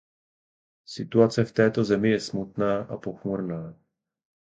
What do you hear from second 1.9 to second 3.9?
je smutná a pochmurná.